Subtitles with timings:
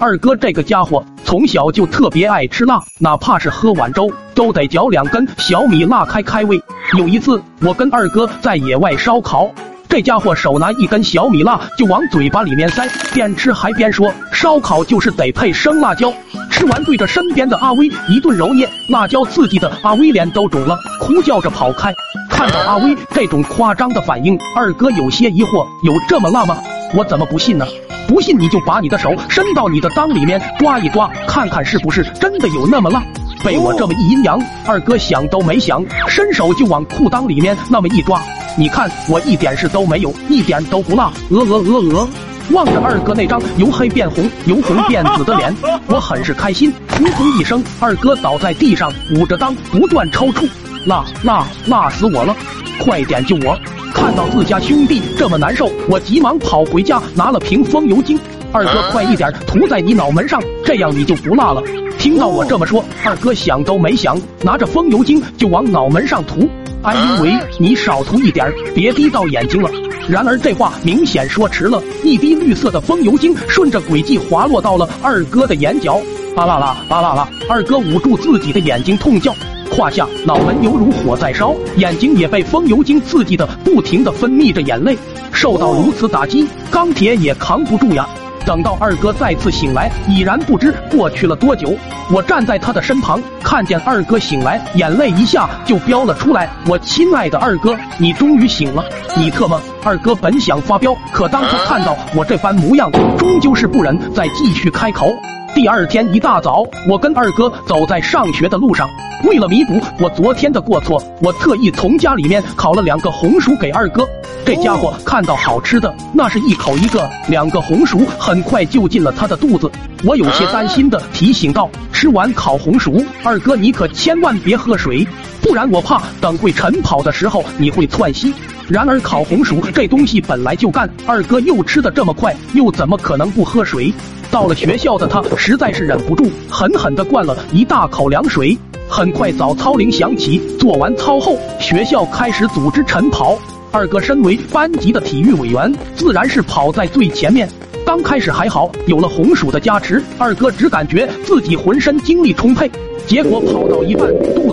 [0.00, 6.58] 二哥这个家伙从小就特别爱吃辣，哪怕是喝碗粥都得嚼两根小米辣开开胃。
[6.96, 9.50] 有一次，我跟二哥在野外烧烤，
[9.90, 16.10] 这家伙手拿一根小米辣就往嘴巴里面塞，边吃还边说：“烧烤就是得配生辣椒。”
[16.50, 21.92] 吃完对着身边的阿威一顿揉捏，辣椒刺激的阿威脸都肿了，哭叫着跑开。
[22.30, 26.56] 看到阿威这种夸张的反应，二哥有些疑惑：有这么辣吗？
[26.92, 27.66] 我怎么不信呢？
[28.08, 33.02] 不信你就把你的手伸到你的裆里面抓一抓，看看是不是真的有那么辣。
[33.44, 38.20] 被我这么一阴阳，二哥想都没想，伸手就往裤裆里面那么一抓。
[38.58, 41.12] 你看我一点事都没有，一点都不辣。
[41.30, 42.08] 鹅鹅鹅鹅，
[42.50, 45.54] 望着二哥那张由黑变红、由红变紫的脸，
[45.86, 46.72] 我很是开心。
[46.88, 50.48] 扑通一声，二哥倒在地上，捂着裆不断抽搐。
[50.86, 52.34] 辣辣辣死我了！
[52.80, 53.56] 快点救我！
[53.92, 58.18] 看到自家兄弟这么难受，我急忙跑回家拿了瓶风油精。
[58.52, 61.62] 二哥，快一点涂在你脑门上，这样你就不辣了。
[61.98, 66.48] 听到我这么说，二哥想都没想，拿着风油精就往脑门上涂。
[66.82, 69.70] 哎呦喂，你少涂一点，别滴到眼睛了。
[70.08, 76.00] 然而这话明显说迟了，一滴绿色的风油精顺着轨迹滑落到了二哥的眼角。
[76.36, 77.28] 啊啦啦，啊啦啦！
[77.48, 79.34] 二哥捂住自己的眼睛痛叫。
[79.70, 84.98] 胯下、脑门犹如火在烧，眼睛也被风油精刺激的不停的分泌着眼泪。
[85.32, 88.06] 受到如此打击，钢铁也扛不住呀。
[88.44, 91.74] 等到二哥再次醒来，已然不知过去了多久。
[92.10, 96.50] 我站在他的身旁，看见二哥醒来，眼泪一下就飙了出来。
[96.66, 98.84] 我亲爱的二哥，你终于醒了！
[99.16, 99.60] 你特么！
[99.82, 105.10] 二哥本想发飙，可当他看到我这番模样，终究是不忍再继续开口。
[105.54, 108.88] 第二天一大早，我跟二哥走在上学的路上。
[109.24, 114.06] 为了弥补我昨天的过错，我特意从家里面烤了两个红薯给二哥。
[114.44, 119.70] 这家伙看到好吃的，那是一口一个，两个红薯很快就进了他的肚子。
[120.04, 125.06] 我有些担心的提醒道：“吃完烤红薯，二哥你可千万别喝水，
[125.42, 128.32] 不然我怕等会晨跑的时候你会窜稀。”
[128.70, 133.92] 然而烤红薯这东西本来就干，二哥又吃的这么快，又怎么可能不喝水？
[134.30, 138.56] 到了学校的他实在是忍不住，狠狠地灌了一大口凉水。
[138.88, 143.36] 很快早操铃响起，做完操后，学校开始组织晨跑。
[143.72, 147.48] 二哥身为班级的体育委员，自然是跑在最前面。
[147.84, 152.70] 刚开始还好，有了红薯的加持，二哥只感觉自己浑身精力充沛。
[153.04, 154.08] 结果跑到一半，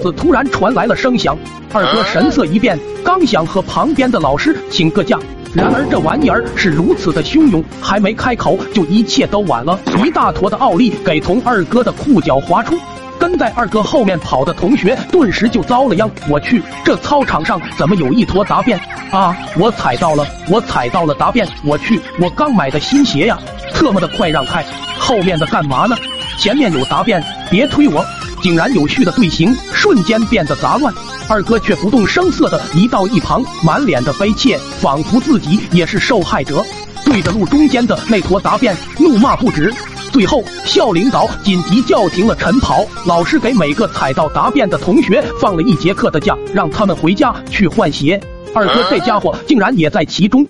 [0.07, 1.37] 子突然传来了声响，
[1.73, 5.19] 二哥神色一变，刚想和旁边的老师请个假。
[5.53, 9.77] 然而这玩意儿是如此的汹涌，还没开口就一切都晚了。
[9.97, 12.77] 一大坨的奥利给从二哥的裤脚滑出，
[13.19, 16.09] 跟在二哥后面跑的同学顿时就遭了殃。
[16.29, 18.79] 我去，这操场上怎么有一坨大便
[19.11, 19.35] 啊！
[19.57, 21.45] 我踩到了，我踩到了大便！
[21.65, 23.37] 我去，我刚买的新鞋呀！
[23.73, 24.63] 特么的，快让开！
[24.97, 25.97] 后面的干嘛呢？
[26.37, 28.05] 前面有大便，别推我！
[28.41, 30.93] 井然有序的队形瞬间变得杂乱。
[31.29, 36.63] 二哥却不动声色的移到一旁，满脸的悲切，仿佛自己也是受害者，
[37.03, 39.73] 对着路中间的那坨大便怒骂不止。
[40.11, 48.19] 最后，校领导紧急叫停了晨跑，老师给每个踩到答辩的同学放了一节课的假，让他们回家去换鞋。
[48.55, 50.47] 二哥这家伙竟然也在其中。